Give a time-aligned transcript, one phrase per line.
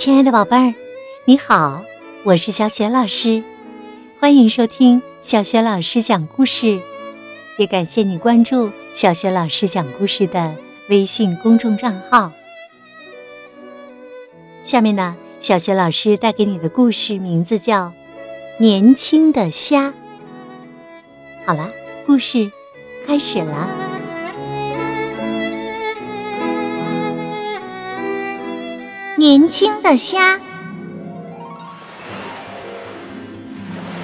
[0.00, 0.74] 亲爱的宝贝儿，
[1.26, 1.84] 你好，
[2.24, 3.44] 我是小雪老师，
[4.18, 6.80] 欢迎收听小雪老师讲故事，
[7.58, 10.56] 也感谢你关注小雪老师讲故事的
[10.88, 12.32] 微信公众账号。
[14.64, 17.88] 下面呢，小雪老师带给你的故事名字叫
[18.58, 19.88] 《年轻的虾》。
[21.44, 21.70] 好了，
[22.06, 22.50] 故事
[23.06, 23.79] 开始了。
[29.20, 30.40] 年轻的虾，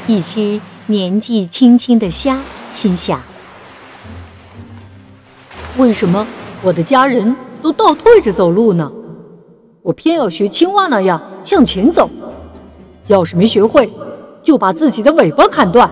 [0.06, 3.22] 一只年纪轻轻的虾心想：
[5.78, 6.26] 为什么
[6.60, 8.92] 我的家人都倒退着走路呢？
[9.80, 12.10] 我偏要学青蛙那样向前走。
[13.06, 13.90] 要是没学会，
[14.42, 15.90] 就把自己的尾巴砍断。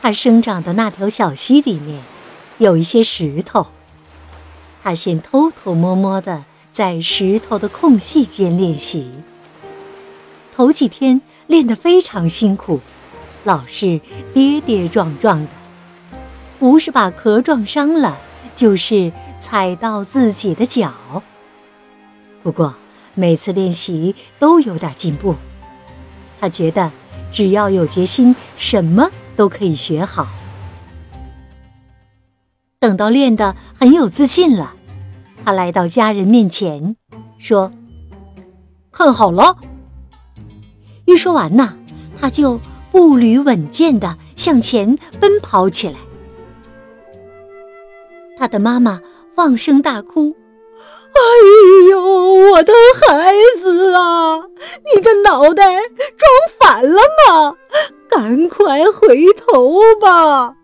[0.00, 2.02] 它生长的那条小溪里面
[2.56, 3.66] 有一些石头。
[4.84, 9.10] 他先偷偷摸摸的在石头的空隙间练习。
[10.54, 12.80] 头几天练得非常辛苦，
[13.44, 13.98] 老是
[14.34, 15.48] 跌跌撞撞的，
[16.58, 18.18] 不是把壳撞伤了，
[18.54, 19.10] 就是
[19.40, 20.92] 踩到自己的脚。
[22.42, 22.74] 不过
[23.14, 25.36] 每次练习都有点进步，
[26.38, 26.92] 他觉得
[27.32, 30.28] 只要有决心，什么都可以学好。
[32.84, 34.74] 等到练得很有自信了，
[35.42, 36.96] 他来到家人面前，
[37.38, 37.72] 说
[38.92, 39.56] ：“看好了。”
[41.06, 41.78] 一说完呢，
[42.20, 42.60] 他就
[42.92, 45.94] 步履稳健地向前奔跑起来。
[48.36, 49.00] 他的妈妈
[49.34, 50.36] 放声大哭
[51.16, 52.02] ：“哎呦，
[52.52, 53.32] 我的孩
[53.62, 54.42] 子啊，
[54.94, 56.28] 你的脑袋装
[56.60, 57.56] 反了吗？
[58.10, 60.56] 赶快回头吧！”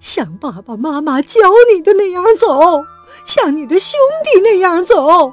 [0.00, 1.40] 像爸爸妈妈教
[1.74, 2.84] 你的那样走，
[3.24, 5.32] 像你的兄弟那样走，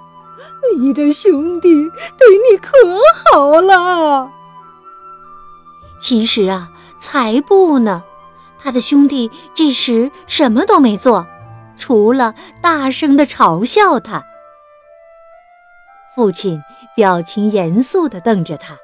[0.80, 1.70] 你的兄弟
[2.18, 2.72] 对你可
[3.32, 4.32] 好了。
[6.00, 8.04] 其实啊，才不呢！
[8.60, 11.28] 他的兄弟这时什么都没做，
[11.78, 14.24] 除了大声的嘲笑他。
[16.16, 16.62] 父亲
[16.96, 18.78] 表情严肃地瞪着他，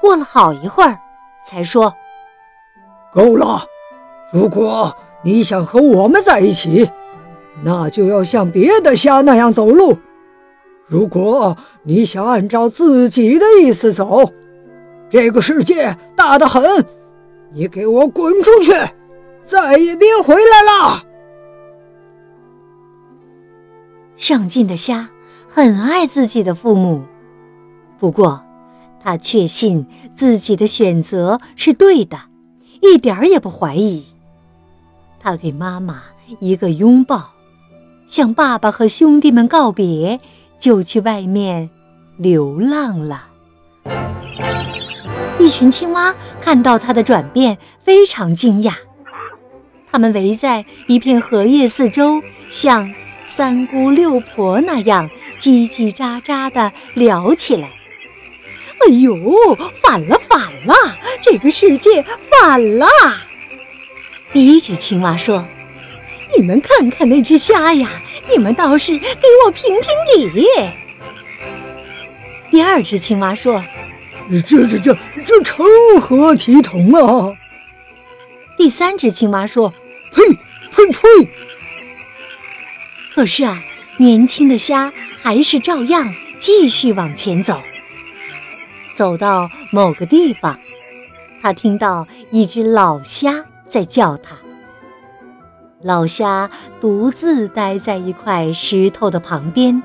[0.00, 0.98] 过了好一会儿，
[1.44, 1.94] 才说
[3.14, 3.66] ：“够了。”
[4.32, 6.90] 如果你想和我们在一起，
[7.62, 9.98] 那就要像别的虾那样走路。
[10.86, 14.30] 如果你想按照自己的意思走，
[15.08, 16.84] 这个世界大得很，
[17.50, 18.72] 你给我滚出去，
[19.44, 21.04] 再也别回来了。
[24.16, 25.10] 上进的虾
[25.48, 27.04] 很爱自己的父母，
[27.98, 28.42] 不过
[29.02, 32.18] 他确信自己的选择是对的，
[32.80, 34.04] 一点儿也不怀疑。
[35.26, 36.04] 他给妈妈
[36.38, 37.32] 一个拥抱，
[38.06, 40.20] 向爸爸和兄弟们告别，
[40.56, 41.68] 就去外面
[42.16, 43.26] 流浪了。
[45.40, 48.74] 一群青蛙看到他的转变，非常惊讶。
[49.90, 52.94] 他们围在一片荷叶四周，像
[53.24, 55.10] 三姑六婆那样
[55.40, 57.72] 叽叽喳喳地聊起来。
[58.86, 59.16] 哎呦，
[59.82, 60.72] 反了，反了！
[61.20, 62.86] 这个世界反了！
[64.36, 65.48] 第一只青蛙说
[66.36, 69.06] ：“你们看看那只虾呀，你们倒是给
[69.46, 70.44] 我评评理。”
[72.52, 73.64] 第二只青蛙说
[74.46, 75.64] ：“这、这、这、这成
[75.98, 77.34] 何体统啊！”
[78.58, 79.72] 第三只青蛙说
[80.12, 80.22] ：“呸、
[80.70, 81.30] 呸、呸！”
[83.16, 83.64] 可是啊，
[83.96, 87.62] 年轻的虾还是照样继续往前走。
[88.92, 90.60] 走到某个地方，
[91.40, 93.46] 他听到一只老虾。
[93.68, 94.36] 在叫他，
[95.82, 96.48] 老虾
[96.80, 99.82] 独自待在一块石头的旁边，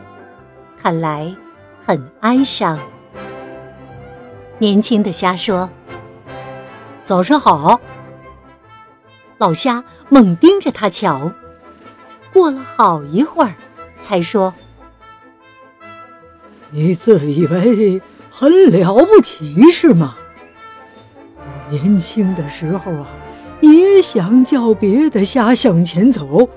[0.77, 1.35] 看来
[1.83, 2.79] 很哀伤。
[4.59, 5.69] 年轻的虾说
[7.03, 7.81] ：“早上好。”
[9.39, 11.31] 老虾猛盯着他瞧，
[12.31, 13.55] 过了好一会儿，
[13.99, 14.53] 才说
[16.69, 20.15] ：“你自以为很了不起是吗？
[21.37, 23.07] 我年轻的时候啊。”
[23.61, 26.49] 也想叫别的虾向前走，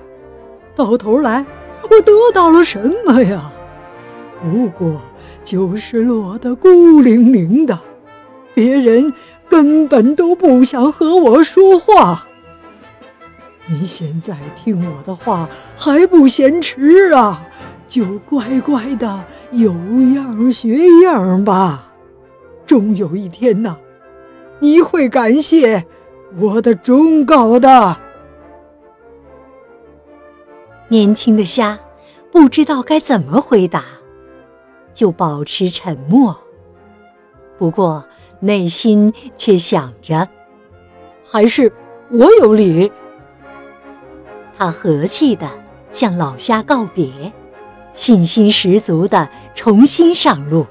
[0.75, 1.45] 到头来
[1.83, 3.51] 我得到了什么呀？
[4.41, 5.01] 不过
[5.43, 7.79] 就是落得孤零零的，
[8.53, 9.13] 别人
[9.49, 12.27] 根本都不想和我说话。
[13.67, 17.47] 你现在听我的话还不嫌迟啊？
[17.87, 19.71] 就乖乖的有
[20.13, 21.93] 样学样吧，
[22.65, 23.77] 终有一天呐，
[24.59, 25.85] 你会感谢。
[26.33, 27.97] 我的忠告的
[30.87, 31.79] 年轻的虾
[32.31, 33.83] 不知道该怎么回答，
[34.93, 36.37] 就保持沉默，
[37.57, 38.05] 不过
[38.39, 40.27] 内心却想着，
[41.23, 41.71] 还是
[42.09, 42.91] 我有理。
[44.57, 45.49] 他和气地
[45.91, 47.33] 向老虾告别，
[47.93, 50.65] 信心十足地重新上路。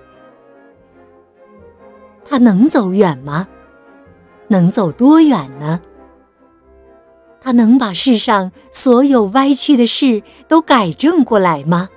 [2.24, 3.48] 他能走远吗？
[4.48, 5.80] 能走多远呢？
[7.40, 11.90] 他能把世上所有歪曲的事都改正过来吗？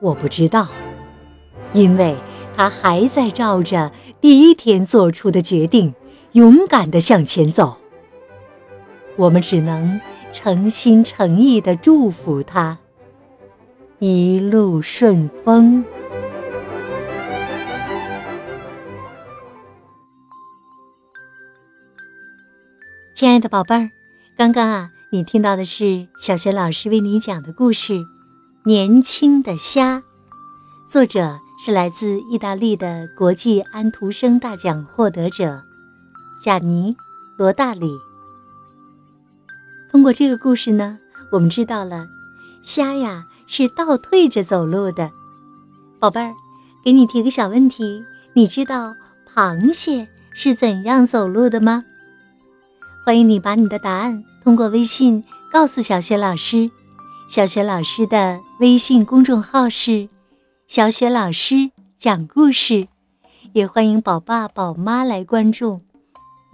[0.00, 0.68] 我不知道，
[1.72, 2.16] 因为
[2.56, 3.90] 他还在照着
[4.20, 5.94] 第一天做出的决定，
[6.32, 7.78] 勇敢地向前走。
[9.16, 10.00] 我们只能
[10.32, 12.78] 诚心诚意地祝福他，
[13.98, 15.84] 一路顺风。
[23.14, 23.90] 亲爱的宝贝儿，
[24.36, 27.92] 刚刚啊，你听到的是小学老师为你讲的故事
[28.64, 29.98] 《年轻的虾》，
[30.90, 35.62] 作者是来自意大利的国际安徒生大奖获得者
[36.42, 36.92] 贾尼·
[37.38, 37.88] 罗大里。
[39.92, 40.98] 通过这个故事呢，
[41.30, 42.08] 我们知道了
[42.64, 45.08] 虾呀是倒退着走路的。
[46.00, 46.32] 宝贝儿，
[46.84, 48.02] 给你提个小问题：
[48.34, 48.96] 你知道
[49.32, 51.84] 螃蟹是怎样走路的吗？
[53.04, 55.22] 欢迎你把你的答案通过微信
[55.52, 56.70] 告诉小雪老师。
[57.28, 60.08] 小雪老师的微信公众号是
[60.66, 62.88] “小雪老师讲故事”，
[63.52, 65.82] 也欢迎宝爸宝妈来关注。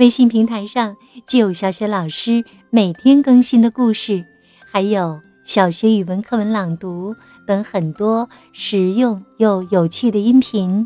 [0.00, 4.24] 微信平台上既有小雪老师每天更新的故事，
[4.72, 7.14] 还有小学语文课文朗读
[7.46, 10.84] 等很多实用又有趣的音频。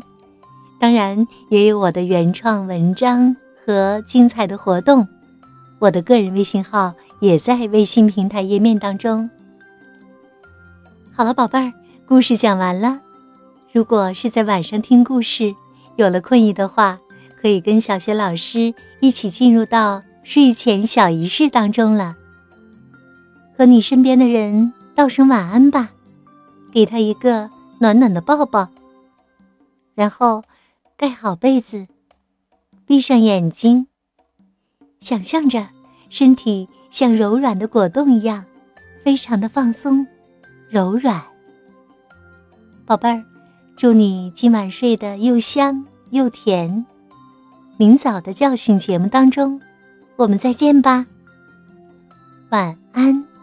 [0.79, 3.35] 当然，也有我的原创文章
[3.65, 5.07] 和精彩的活动。
[5.79, 9.29] 我的个人微信号也在微信平台页面当中。
[11.13, 11.73] 好了，宝贝儿，
[12.07, 12.99] 故事讲完了。
[13.71, 15.53] 如果是在晚上听故事，
[15.97, 16.99] 有了困意的话，
[17.41, 22.15] 可以跟小学老师一起进入到睡前小仪式当中了。
[23.57, 25.91] 和你身边的人道声晚安吧，
[26.73, 27.49] 给他一个
[27.79, 28.69] 暖暖的抱抱，
[29.93, 30.43] 然后
[30.97, 31.87] 盖好被子，
[32.85, 33.87] 闭上眼睛。
[35.05, 35.67] 想象着
[36.09, 38.43] 身体像柔软的果冻一样，
[39.03, 40.07] 非常的放松、
[40.67, 41.21] 柔软。
[42.87, 43.23] 宝贝儿，
[43.77, 46.83] 祝你今晚睡得又香又甜。
[47.77, 49.61] 明早的叫醒节目当中，
[50.15, 51.05] 我们再见吧。
[52.49, 53.34] 晚安。